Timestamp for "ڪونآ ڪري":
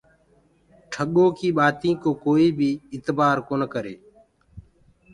3.47-3.95